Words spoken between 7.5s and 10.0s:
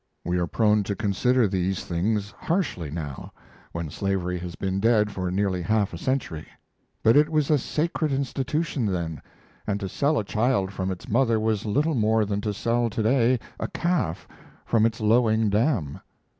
a sacred institution then, and to